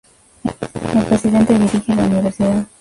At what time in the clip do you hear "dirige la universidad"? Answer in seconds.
1.59-2.65